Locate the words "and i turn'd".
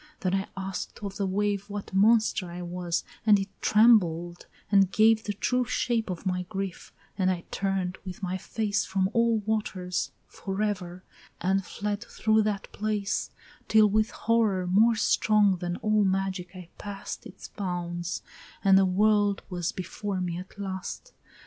7.19-7.99